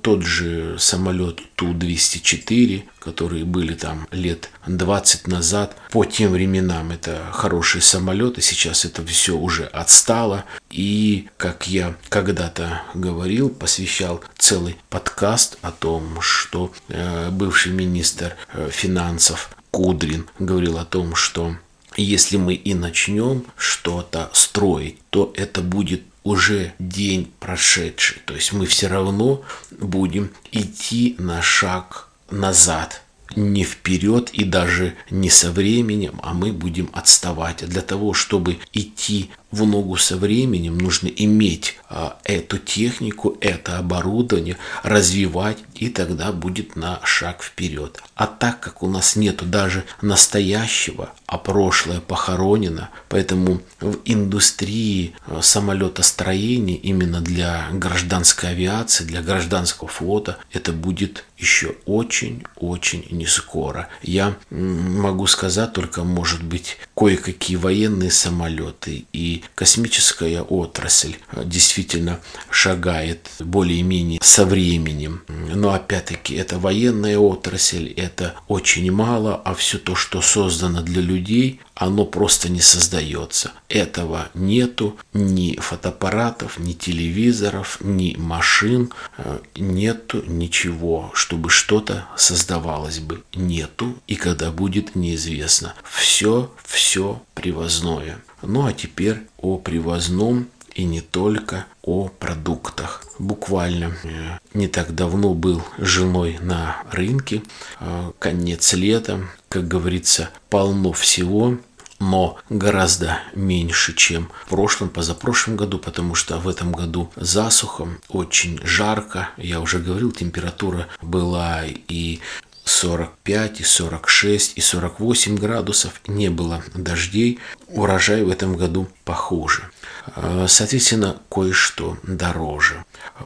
тот 0.00 0.22
же 0.22 0.76
самолет 0.78 1.40
Ту-204, 1.56 2.84
которые 2.98 3.44
были 3.44 3.74
там 3.74 4.06
лет 4.10 4.50
20 4.66 5.26
назад. 5.26 5.76
По 5.90 6.04
тем 6.04 6.32
временам 6.32 6.90
это 6.90 7.22
хорошие 7.32 7.82
самолеты, 7.82 8.40
сейчас 8.42 8.84
это 8.84 9.04
все 9.04 9.36
уже 9.36 9.64
отстало. 9.66 10.44
И, 10.70 11.28
как 11.36 11.68
я 11.68 11.96
когда-то 12.08 12.82
говорил, 12.94 13.48
посвящал 13.48 14.22
целый 14.36 14.76
подкаст 14.90 15.58
о 15.62 15.70
том, 15.70 16.20
что 16.20 16.72
э, 16.88 17.30
бывший 17.30 17.72
министр 17.72 18.36
э, 18.52 18.68
финансов 18.70 19.50
Кудрин 19.70 20.26
говорил 20.38 20.78
о 20.78 20.84
том, 20.84 21.14
что 21.14 21.56
если 21.96 22.36
мы 22.36 22.54
и 22.54 22.74
начнем 22.74 23.44
что-то 23.56 24.30
строить, 24.32 24.98
то 25.10 25.32
это 25.36 25.62
будет 25.62 26.02
уже 26.22 26.74
день 26.78 27.32
прошедший. 27.40 28.18
То 28.26 28.34
есть 28.34 28.52
мы 28.52 28.66
все 28.66 28.88
равно 28.88 29.42
будем 29.70 30.30
идти 30.52 31.16
на 31.18 31.42
шаг 31.42 32.07
назад 32.30 33.02
не 33.36 33.64
вперед 33.64 34.30
и 34.30 34.44
даже 34.44 34.94
не 35.10 35.30
со 35.30 35.50
временем, 35.50 36.18
а 36.22 36.32
мы 36.34 36.52
будем 36.52 36.88
отставать. 36.92 37.66
Для 37.68 37.82
того, 37.82 38.14
чтобы 38.14 38.58
идти 38.72 39.30
в 39.50 39.64
ногу 39.66 39.96
со 39.96 40.16
временем, 40.16 40.76
нужно 40.76 41.08
иметь 41.08 41.76
а, 41.88 42.18
эту 42.24 42.58
технику, 42.58 43.38
это 43.40 43.78
оборудование, 43.78 44.58
развивать, 44.82 45.58
и 45.74 45.88
тогда 45.88 46.32
будет 46.32 46.76
на 46.76 47.00
шаг 47.04 47.42
вперед. 47.42 48.02
А 48.14 48.26
так 48.26 48.60
как 48.60 48.82
у 48.82 48.88
нас 48.88 49.16
нету 49.16 49.46
даже 49.46 49.84
настоящего, 50.02 51.12
а 51.26 51.38
прошлое 51.38 52.00
похоронено, 52.00 52.90
поэтому 53.08 53.62
в 53.80 53.98
индустрии 54.04 55.14
а, 55.26 55.40
самолетостроения 55.40 56.76
именно 56.76 57.20
для 57.20 57.68
гражданской 57.72 58.50
авиации, 58.50 59.04
для 59.04 59.22
гражданского 59.22 59.88
флота 59.88 60.36
это 60.52 60.72
будет 60.72 61.24
еще 61.38 61.76
очень-очень 61.86 63.06
не 63.10 63.26
скоро. 63.26 63.88
Я 64.02 64.36
могу 64.50 65.26
сказать 65.26 65.72
только, 65.72 66.04
может 66.04 66.42
быть, 66.42 66.76
кое-какие 66.94 67.56
военные 67.56 68.10
самолеты 68.10 69.06
и 69.12 69.37
космическая 69.54 70.42
отрасль 70.42 71.16
э, 71.32 71.42
действительно 71.44 72.20
шагает 72.50 73.28
более-менее 73.38 74.20
со 74.22 74.44
временем. 74.44 75.22
Но 75.28 75.72
опять-таки 75.72 76.34
это 76.34 76.58
военная 76.58 77.18
отрасль, 77.18 77.88
это 77.92 78.34
очень 78.48 78.90
мало, 78.90 79.36
а 79.44 79.54
все 79.54 79.78
то, 79.78 79.94
что 79.94 80.20
создано 80.20 80.82
для 80.82 81.02
людей, 81.02 81.60
оно 81.74 82.04
просто 82.04 82.48
не 82.48 82.60
создается. 82.60 83.52
Этого 83.68 84.28
нету 84.34 84.96
ни 85.12 85.56
фотоаппаратов, 85.56 86.58
ни 86.58 86.72
телевизоров, 86.72 87.78
ни 87.80 88.16
машин, 88.16 88.92
э, 89.18 89.38
нету 89.54 90.24
ничего, 90.26 91.10
чтобы 91.14 91.50
что-то 91.50 92.06
создавалось 92.16 92.98
бы. 92.98 93.22
Нету, 93.34 93.96
и 94.06 94.16
когда 94.16 94.50
будет, 94.50 94.96
неизвестно. 94.96 95.74
Все, 95.84 96.50
все 96.64 97.22
привозное. 97.34 98.18
Ну 98.42 98.66
а 98.66 98.72
теперь 98.72 99.22
о 99.38 99.58
привозном 99.58 100.48
и 100.74 100.84
не 100.84 101.00
только 101.00 101.66
о 101.82 102.08
продуктах. 102.08 103.04
Буквально 103.18 103.96
э, 104.04 104.38
не 104.54 104.68
так 104.68 104.94
давно 104.94 105.34
был 105.34 105.62
женой 105.78 106.38
на 106.40 106.84
рынке, 106.92 107.42
э, 107.80 108.12
конец 108.18 108.72
лета, 108.74 109.26
как 109.48 109.66
говорится, 109.66 110.30
полно 110.50 110.92
всего, 110.92 111.58
но 111.98 112.36
гораздо 112.48 113.18
меньше, 113.34 113.94
чем 113.94 114.30
в 114.46 114.50
прошлом, 114.50 114.88
позапрошлом 114.88 115.56
году, 115.56 115.78
потому 115.78 116.14
что 116.14 116.38
в 116.38 116.48
этом 116.48 116.70
году 116.72 117.10
засуха, 117.16 117.88
очень 118.08 118.60
жарко. 118.62 119.30
Я 119.36 119.60
уже 119.60 119.80
говорил, 119.80 120.12
температура 120.12 120.86
была 121.02 121.64
и 121.66 122.20
45, 122.68 123.60
и 123.60 123.64
46, 123.64 124.52
и 124.56 124.60
48 124.60 125.36
градусов. 125.36 126.00
Не 126.06 126.28
было 126.28 126.62
дождей. 126.74 127.38
Урожай 127.68 128.22
в 128.22 128.30
этом 128.30 128.56
году 128.56 128.88
похуже. 129.04 129.70
А, 130.14 130.46
соответственно, 130.48 131.20
кое-что 131.30 131.96
дороже. 132.02 132.84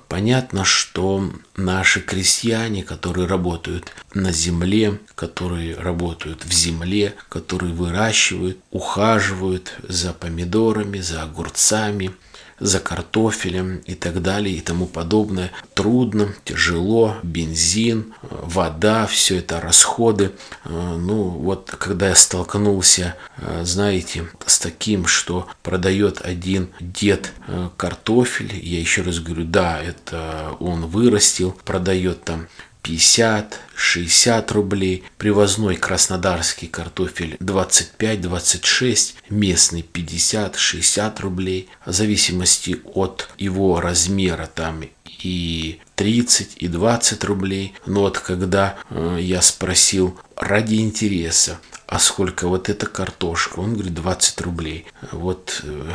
Понятно, 0.09 0.65
что 0.65 1.31
наши 1.57 2.01
крестьяне, 2.01 2.83
которые 2.83 3.27
работают 3.27 3.93
на 4.15 4.33
земле, 4.33 5.01
которые 5.15 5.77
работают 5.77 6.45
в 6.45 6.53
земле, 6.53 7.15
которые 7.29 7.75
выращивают, 7.75 8.59
ухаживают 8.71 9.73
за 9.87 10.13
помидорами, 10.13 11.01
за 11.01 11.23
огурцами– 11.23 12.13
за 12.63 12.81
картофелем 12.81 13.79
и 13.87 13.95
так 13.95 14.23
далее 14.23 14.57
и 14.57 14.61
тому 14.61 14.87
подобное. 14.87 15.51
Трудно, 15.75 16.35
тяжело, 16.45 17.17
бензин, 17.23 18.15
вода, 18.23 19.07
все 19.07 19.39
это 19.39 19.61
расходы. 19.61 20.33
Э, 20.65 20.97
ну 20.99 21.25
вот 21.25 21.75
когда 21.79 22.09
я 22.09 22.15
столкнулся, 22.15 23.17
э, 23.39 23.63
знаете, 23.65 24.29
с 24.47 24.59
таким, 24.59 25.07
что 25.07 25.47
продает 25.63 26.21
один 26.23 26.69
дед 26.81 27.33
э, 27.49 27.69
картофель, 27.77 28.59
я 28.65 28.79
еще 28.79 29.03
раз 29.03 29.19
говорю, 29.19 29.45
да, 29.45 29.81
это 29.81 30.57
он 30.61 30.87
вырастил, 30.87 31.57
продает 31.65 32.25
там 32.25 32.47
50-60 32.83 34.53
рублей, 34.53 35.05
привозной 35.19 35.77
краснодарский 35.77 36.69
картофель 36.69 37.37
25-26, 37.41 39.15
местный 39.31 39.83
50-60 39.93 41.21
рублей, 41.21 41.69
в 41.87 41.93
зависимости 41.93 42.81
от 42.95 43.29
его 43.39 43.81
размера 43.81 44.51
там 44.53 44.83
и 45.23 45.81
30 45.95 46.57
и 46.57 46.69
20 46.69 47.25
рублей. 47.25 47.75
Но 47.87 48.01
вот 48.03 48.19
когда 48.19 48.77
э, 48.91 49.19
я 49.21 49.41
спросил 49.43 50.19
ради 50.37 50.77
интереса, 50.77 51.59
а 51.87 51.99
сколько 51.99 52.49
вот 52.49 52.69
эта 52.69 52.87
картошка? 52.87 53.61
Он 53.61 53.75
говорит 53.75 53.95
20 53.95 54.41
рублей. 54.41 54.87
Вот 55.13 55.61
э, 55.63 55.93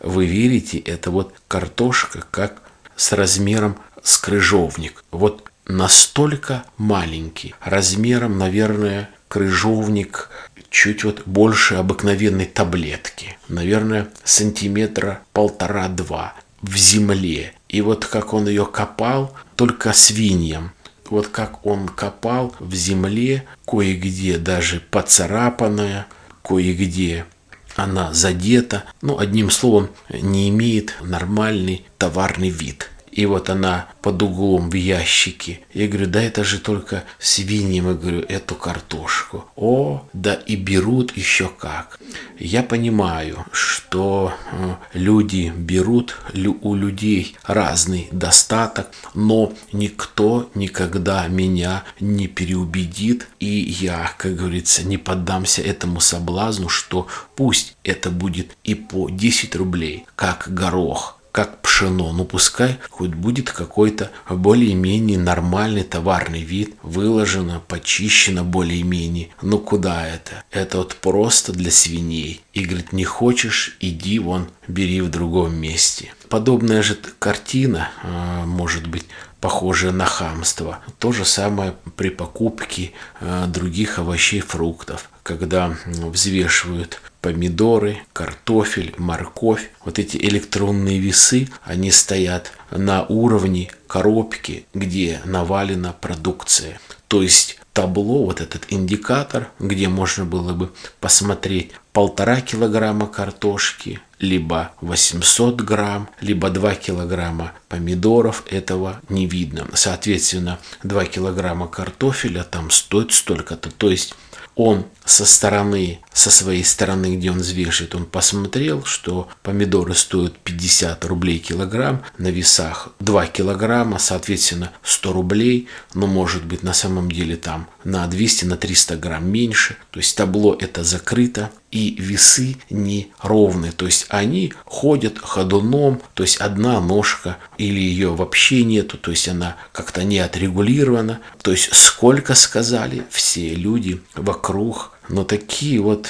вы 0.00 0.26
верите, 0.26 0.78
это 0.78 1.10
вот 1.10 1.34
картошка 1.48 2.24
как 2.30 2.62
с 2.96 3.12
размером 3.12 3.78
с 4.02 4.18
крыжовник. 4.18 5.04
Вот 5.10 5.50
настолько 5.66 6.64
маленький, 6.78 7.54
размером, 7.60 8.38
наверное, 8.38 9.10
крыжовник 9.28 10.30
чуть 10.70 11.04
вот 11.04 11.22
больше 11.26 11.74
обыкновенной 11.76 12.46
таблетки, 12.46 13.38
наверное, 13.48 14.08
сантиметра 14.24 15.22
полтора-два 15.32 16.34
в 16.62 16.76
земле. 16.76 17.52
И 17.68 17.80
вот 17.80 18.04
как 18.04 18.32
он 18.32 18.48
ее 18.48 18.66
копал, 18.66 19.34
только 19.56 19.92
свиньям, 19.92 20.72
вот 21.10 21.28
как 21.28 21.66
он 21.66 21.88
копал 21.88 22.54
в 22.58 22.74
земле, 22.74 23.44
кое-где 23.66 24.38
даже 24.38 24.80
поцарапанная, 24.80 26.06
кое-где 26.42 27.26
она 27.74 28.12
задета, 28.14 28.84
ну, 29.02 29.18
одним 29.18 29.50
словом, 29.50 29.90
не 30.08 30.48
имеет 30.48 30.94
нормальный 31.00 31.84
товарный 31.98 32.50
вид– 32.50 32.90
и 33.16 33.24
вот 33.24 33.48
она 33.48 33.88
под 34.02 34.22
углом 34.22 34.68
в 34.68 34.74
ящике. 34.74 35.60
Я 35.72 35.88
говорю, 35.88 36.06
да 36.06 36.22
это 36.22 36.44
же 36.44 36.58
только 36.58 37.04
свиньям, 37.18 37.88
я 37.88 37.94
говорю, 37.94 38.20
эту 38.20 38.54
картошку. 38.54 39.46
О, 39.56 40.06
да 40.12 40.34
и 40.34 40.54
берут 40.54 41.16
еще 41.16 41.48
как. 41.48 41.98
Я 42.38 42.62
понимаю, 42.62 43.46
что 43.52 44.34
э, 44.52 44.74
люди 44.92 45.50
берут, 45.56 46.18
у 46.60 46.74
людей 46.74 47.36
разный 47.44 48.08
достаток, 48.12 48.90
но 49.14 49.54
никто 49.72 50.50
никогда 50.54 51.26
меня 51.26 51.84
не 51.98 52.28
переубедит, 52.28 53.28
и 53.40 53.46
я, 53.46 54.12
как 54.18 54.36
говорится, 54.36 54.86
не 54.86 54.98
поддамся 54.98 55.62
этому 55.62 56.00
соблазну, 56.00 56.68
что 56.68 57.06
пусть 57.34 57.76
это 57.82 58.10
будет 58.10 58.56
и 58.62 58.74
по 58.74 59.08
10 59.08 59.56
рублей, 59.56 60.04
как 60.16 60.52
горох, 60.52 61.15
как 61.36 61.60
пшено. 61.60 62.14
Ну 62.14 62.24
пускай 62.24 62.78
хоть 62.88 63.10
будет 63.10 63.50
какой-то 63.50 64.10
более-менее 64.30 65.18
нормальный 65.18 65.82
товарный 65.82 66.40
вид, 66.40 66.74
выложено, 66.82 67.60
почищено 67.68 68.42
более-менее. 68.42 69.28
Ну 69.42 69.58
куда 69.58 70.08
это? 70.08 70.44
Это 70.50 70.78
вот 70.78 70.96
просто 70.96 71.52
для 71.52 71.70
свиней. 71.70 72.40
И 72.54 72.64
говорит, 72.64 72.94
не 72.94 73.04
хочешь, 73.04 73.76
иди 73.80 74.18
вон, 74.18 74.48
бери 74.66 75.02
в 75.02 75.10
другом 75.10 75.54
месте. 75.56 76.14
Подобная 76.30 76.82
же 76.82 76.96
картина, 77.18 77.90
а, 78.02 78.46
может 78.46 78.86
быть, 78.86 79.04
похожее 79.38 79.92
на 79.92 80.06
хамство. 80.06 80.78
То 80.98 81.12
же 81.12 81.26
самое 81.26 81.74
при 81.96 82.08
покупке 82.08 82.92
э, 83.20 83.44
других 83.46 83.98
овощей, 83.98 84.40
фруктов, 84.40 85.10
когда 85.22 85.76
взвешивают 85.84 87.02
помидоры, 87.26 87.98
картофель, 88.12 88.94
морковь. 88.98 89.72
Вот 89.84 89.98
эти 89.98 90.16
электронные 90.16 91.00
весы, 91.00 91.48
они 91.64 91.90
стоят 91.90 92.52
на 92.70 93.04
уровне 93.04 93.68
коробки, 93.88 94.64
где 94.74 95.20
навалена 95.24 95.92
продукция. 95.92 96.78
То 97.08 97.22
есть 97.22 97.58
табло, 97.72 98.24
вот 98.24 98.40
этот 98.40 98.66
индикатор, 98.68 99.48
где 99.58 99.88
можно 99.88 100.24
было 100.24 100.52
бы 100.52 100.70
посмотреть 101.00 101.72
полтора 101.92 102.40
килограмма 102.40 103.08
картошки, 103.08 103.98
либо 104.20 104.70
800 104.80 105.60
грамм, 105.62 106.08
либо 106.20 106.48
2 106.48 106.76
килограмма 106.76 107.54
помидоров, 107.68 108.44
этого 108.48 109.00
не 109.08 109.26
видно. 109.26 109.66
Соответственно, 109.74 110.60
2 110.84 111.06
килограмма 111.06 111.66
картофеля 111.66 112.44
там 112.44 112.70
стоит 112.70 113.10
столько-то. 113.10 113.72
То 113.72 113.90
есть 113.90 114.14
он 114.54 114.86
со 115.06 115.24
стороны, 115.24 116.00
со 116.12 116.30
своей 116.30 116.64
стороны, 116.64 117.16
где 117.16 117.30
он 117.30 117.38
взвешивает, 117.38 117.94
он 117.94 118.04
посмотрел, 118.04 118.84
что 118.84 119.28
помидоры 119.42 119.94
стоят 119.94 120.36
50 120.38 121.04
рублей 121.04 121.38
килограмм, 121.38 122.02
на 122.18 122.28
весах 122.28 122.90
2 122.98 123.26
килограмма, 123.28 123.98
соответственно 123.98 124.72
100 124.82 125.12
рублей, 125.12 125.68
но 125.94 126.06
может 126.06 126.44
быть 126.44 126.62
на 126.62 126.74
самом 126.74 127.10
деле 127.10 127.36
там 127.36 127.68
на 127.84 128.06
200, 128.06 128.46
на 128.46 128.56
300 128.56 128.96
грамм 128.96 129.30
меньше. 129.30 129.76
То 129.92 130.00
есть 130.00 130.16
табло 130.16 130.56
это 130.58 130.82
закрыто, 130.82 131.50
и 131.70 131.94
весы 131.98 132.56
не 132.70 133.12
ровные, 133.20 133.72
то 133.72 133.86
есть 133.86 134.06
они 134.08 134.54
ходят 134.64 135.18
ходуном, 135.18 136.00
то 136.14 136.22
есть 136.22 136.36
одна 136.38 136.80
ножка 136.80 137.36
или 137.58 137.80
ее 137.80 138.14
вообще 138.14 138.64
нету, 138.64 138.96
то 138.96 139.10
есть 139.10 139.28
она 139.28 139.56
как-то 139.72 140.02
не 140.04 140.18
отрегулирована, 140.18 141.20
то 141.42 141.50
есть 141.50 141.74
сколько 141.74 142.34
сказали 142.34 143.04
все 143.10 143.54
люди 143.54 144.00
вокруг, 144.14 144.92
но 145.08 145.24
такие 145.24 145.80
вот 145.80 146.08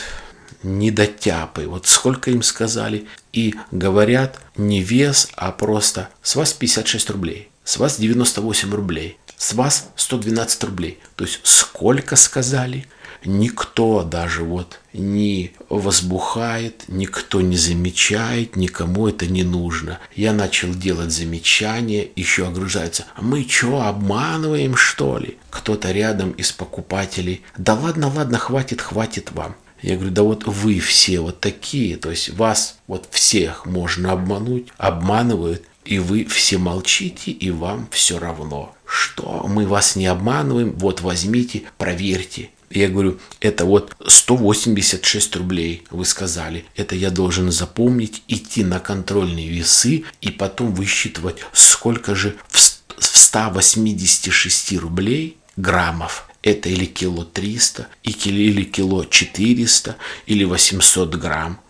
недотяпы, 0.63 1.67
вот 1.67 1.87
сколько 1.87 2.31
им 2.31 2.43
сказали, 2.43 3.07
и 3.33 3.55
говорят 3.71 4.41
не 4.57 4.83
вес, 4.83 5.29
а 5.37 5.53
просто 5.53 6.09
с 6.23 6.37
вас 6.37 6.53
56 6.53 7.11
рублей, 7.11 7.51
с 7.65 7.77
вас 7.77 7.99
98 7.99 8.75
рублей, 8.75 9.19
с 9.37 9.53
вас 9.53 9.89
112 9.97 10.65
рублей. 10.65 10.99
То 11.15 11.25
есть 11.25 11.41
сколько 11.45 12.17
сказали, 12.17 12.87
никто 13.27 14.03
даже 14.03 14.45
вот 14.45 14.81
не 14.93 15.53
возбухает, 15.69 16.85
никто 16.89 17.41
не 17.41 17.57
замечает, 17.57 18.57
никому 18.57 19.09
это 19.09 19.27
не 19.27 19.43
нужно. 19.43 19.99
Я 20.15 20.33
начал 20.33 20.73
делать 20.75 21.11
замечания, 21.11 22.09
еще 22.17 22.47
огружаются. 22.47 23.07
А 23.15 23.23
мы 23.23 23.47
что, 23.49 23.83
обманываем 23.83 24.77
что 24.77 25.19
ли? 25.19 25.37
Кто-то 25.51 25.93
рядом 25.93 26.31
из 26.33 26.53
покупателей. 26.53 27.43
Да 27.59 27.75
ладно, 27.75 28.13
ладно, 28.15 28.39
хватит, 28.39 28.81
хватит 28.81 29.33
вам. 29.33 29.57
Я 29.83 29.97
говорю, 29.97 30.11
да 30.11 30.23
вот 30.23 30.47
вы 30.47 30.81
все 30.81 31.21
вот 31.21 31.41
такие, 31.41 31.97
то 31.97 32.11
есть 32.11 32.31
вас 32.31 32.79
вот 32.87 33.09
всех 33.11 33.67
можно 33.67 34.13
обмануть, 34.13 34.69
обманывают, 34.79 35.65
и 35.85 35.99
вы 35.99 36.25
все 36.25 36.59
молчите, 36.59 37.31
и 37.31 37.51
вам 37.51 37.89
все 37.91 38.19
равно. 38.19 38.75
Что? 38.85 39.47
Мы 39.49 39.67
вас 39.67 39.95
не 39.97 40.07
обманываем, 40.07 40.73
вот 40.73 41.01
возьмите, 41.01 41.65
проверьте. 41.79 42.51
Я 42.71 42.89
говорю, 42.89 43.19
это 43.41 43.65
вот 43.65 43.95
186 44.07 45.37
рублей, 45.37 45.85
вы 45.91 46.05
сказали. 46.05 46.65
Это 46.75 46.95
я 46.95 47.11
должен 47.11 47.53
запомнить, 47.53 48.23
идти 48.29 48.65
на 48.65 48.81
контрольные 48.81 49.49
весы 49.49 50.05
и 50.21 50.31
потом 50.31 50.75
высчитывать, 50.75 51.39
сколько 51.53 52.15
же 52.15 52.37
в 52.49 52.59
186 52.99 54.73
рублей 54.79 55.39
граммов. 55.57 56.29
Это 56.43 56.69
или 56.69 56.85
кило 56.85 57.25
300, 57.25 57.89
или 58.03 58.65
кило 58.65 59.05
400, 59.05 59.97
или 60.27 60.45
800 60.45 61.15
грамм 61.15 61.61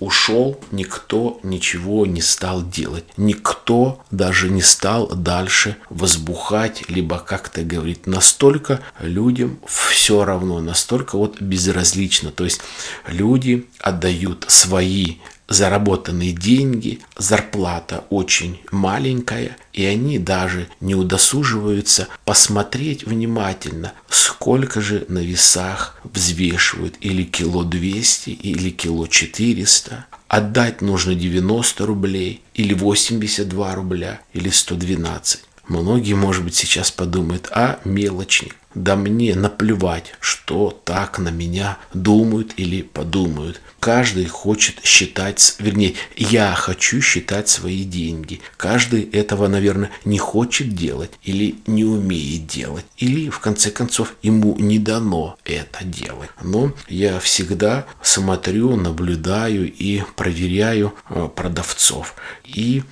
ушел, 0.00 0.60
никто 0.70 1.40
ничего 1.42 2.06
не 2.06 2.20
стал 2.20 2.68
делать. 2.68 3.04
Никто 3.16 4.00
даже 4.10 4.48
не 4.48 4.62
стал 4.62 5.08
дальше 5.08 5.76
возбухать, 5.90 6.88
либо 6.88 7.18
как-то 7.18 7.62
говорить. 7.62 8.06
Настолько 8.06 8.80
людям 9.00 9.58
все 9.66 10.24
равно, 10.24 10.60
настолько 10.60 11.16
вот 11.16 11.40
безразлично. 11.40 12.30
То 12.30 12.44
есть 12.44 12.60
люди 13.06 13.66
отдают 13.80 14.44
свои 14.48 15.16
заработанные 15.48 16.32
деньги, 16.32 17.00
зарплата 17.16 18.04
очень 18.10 18.60
маленькая, 18.70 19.56
и 19.72 19.84
они 19.84 20.18
даже 20.18 20.68
не 20.80 20.94
удосуживаются 20.94 22.08
посмотреть 22.24 23.04
внимательно, 23.04 23.92
сколько 24.08 24.80
же 24.80 25.06
на 25.08 25.20
весах 25.20 26.00
взвешивают, 26.04 26.96
или 27.00 27.24
кило 27.24 27.64
200, 27.64 28.30
или 28.30 28.70
кило 28.70 29.06
400. 29.06 30.06
Отдать 30.28 30.82
нужно 30.82 31.14
90 31.14 31.86
рублей, 31.86 32.42
или 32.54 32.74
82 32.74 33.74
рубля, 33.74 34.20
или 34.34 34.50
112. 34.50 35.40
Многие, 35.68 36.14
может 36.14 36.44
быть, 36.44 36.54
сейчас 36.54 36.90
подумают, 36.90 37.48
а 37.52 37.80
мелочник. 37.84 38.56
Да 38.78 38.94
мне 38.94 39.34
наплевать, 39.34 40.14
что 40.20 40.70
так 40.84 41.18
на 41.18 41.30
меня 41.30 41.78
думают 41.94 42.52
или 42.56 42.82
подумают. 42.82 43.60
Каждый 43.80 44.26
хочет 44.26 44.84
считать, 44.84 45.56
вернее, 45.58 45.94
я 46.16 46.54
хочу 46.54 47.00
считать 47.00 47.48
свои 47.48 47.82
деньги. 47.82 48.40
Каждый 48.56 49.02
этого, 49.02 49.48
наверное, 49.48 49.90
не 50.04 50.18
хочет 50.18 50.76
делать 50.76 51.10
или 51.24 51.56
не 51.66 51.84
умеет 51.84 52.46
делать. 52.46 52.84
Или, 52.96 53.30
в 53.30 53.40
конце 53.40 53.72
концов, 53.72 54.14
ему 54.22 54.56
не 54.58 54.78
дано 54.78 55.36
это 55.44 55.84
делать. 55.84 56.30
Но 56.40 56.72
я 56.88 57.18
всегда 57.18 57.84
смотрю, 58.00 58.76
наблюдаю 58.76 59.72
и 59.72 60.02
проверяю 60.14 60.94
э, 61.10 61.28
продавцов. 61.34 62.14
И 62.44 62.84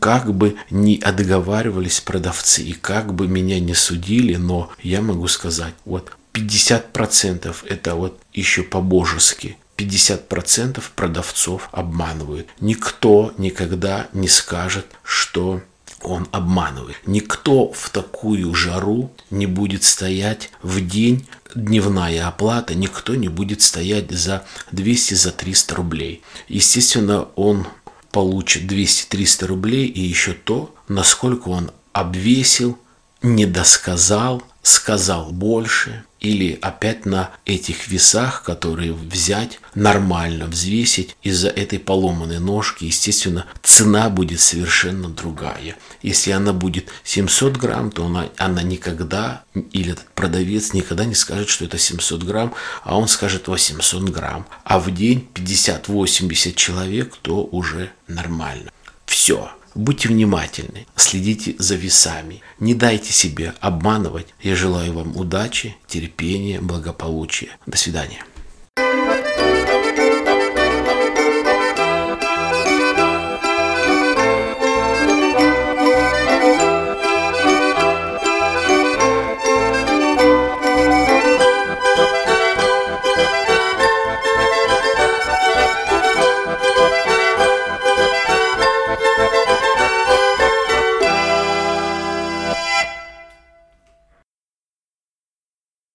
как 0.00 0.34
бы 0.34 0.56
не 0.70 0.98
отговаривались 0.98 2.00
продавцы, 2.00 2.62
и 2.62 2.72
как 2.72 3.14
бы 3.14 3.26
меня 3.26 3.58
не 3.58 3.74
судили, 3.74 4.36
но 4.36 4.70
я 4.82 5.00
могу 5.00 5.28
сказать, 5.30 5.74
вот 5.84 6.12
50% 6.32 7.56
это 7.66 7.94
вот 7.94 8.20
еще 8.32 8.62
по-божески. 8.62 9.56
50% 9.76 10.82
продавцов 10.94 11.70
обманывают. 11.72 12.48
Никто 12.60 13.32
никогда 13.38 14.08
не 14.12 14.28
скажет, 14.28 14.86
что 15.02 15.62
он 16.02 16.28
обманывает. 16.32 16.96
Никто 17.06 17.72
в 17.72 17.90
такую 17.90 18.54
жару 18.54 19.10
не 19.30 19.46
будет 19.46 19.84
стоять 19.84 20.50
в 20.62 20.86
день 20.86 21.26
дневная 21.54 22.28
оплата, 22.28 22.74
никто 22.74 23.14
не 23.14 23.28
будет 23.28 23.62
стоять 23.62 24.10
за 24.10 24.44
200, 24.72 25.14
за 25.14 25.32
300 25.32 25.74
рублей. 25.74 26.22
Естественно, 26.48 27.28
он 27.36 27.66
получит 28.12 28.70
200-300 28.70 29.46
рублей 29.46 29.86
и 29.86 30.00
еще 30.00 30.32
то, 30.32 30.74
насколько 30.88 31.48
он 31.48 31.70
обвесил, 31.92 32.78
не 33.22 33.46
досказал, 33.46 34.42
сказал 34.62 35.32
больше, 35.32 36.04
или 36.20 36.58
опять 36.60 37.06
на 37.06 37.30
этих 37.46 37.88
весах, 37.88 38.42
которые 38.42 38.92
взять, 38.92 39.58
нормально 39.74 40.46
взвесить 40.46 41.16
из-за 41.22 41.48
этой 41.48 41.78
поломанной 41.78 42.38
ножки, 42.38 42.84
естественно, 42.84 43.46
цена 43.62 44.10
будет 44.10 44.40
совершенно 44.40 45.08
другая. 45.08 45.76
Если 46.02 46.30
она 46.30 46.52
будет 46.52 46.88
700 47.04 47.56
грамм, 47.56 47.90
то 47.90 48.04
она, 48.04 48.28
она 48.36 48.62
никогда, 48.62 49.44
или 49.54 49.92
этот 49.92 50.08
продавец 50.14 50.74
никогда 50.74 51.06
не 51.06 51.14
скажет, 51.14 51.48
что 51.48 51.64
это 51.64 51.78
700 51.78 52.22
грамм, 52.22 52.54
а 52.84 52.98
он 52.98 53.08
скажет 53.08 53.48
800 53.48 54.02
грамм. 54.10 54.46
А 54.64 54.78
в 54.78 54.92
день 54.92 55.26
50-80 55.34 56.54
человек, 56.54 57.16
то 57.22 57.44
уже 57.44 57.92
нормально. 58.06 58.70
Все. 59.06 59.50
Будьте 59.74 60.08
внимательны, 60.08 60.86
следите 60.96 61.54
за 61.58 61.76
весами, 61.76 62.42
не 62.58 62.74
дайте 62.74 63.12
себе 63.12 63.54
обманывать. 63.60 64.26
Я 64.40 64.56
желаю 64.56 64.92
вам 64.92 65.16
удачи, 65.16 65.76
терпения, 65.86 66.60
благополучия. 66.60 67.50
До 67.66 67.76
свидания. 67.76 68.24